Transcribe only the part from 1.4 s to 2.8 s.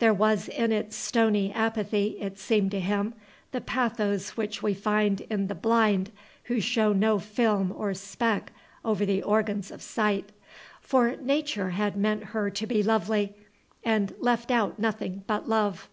apathy, it seemed to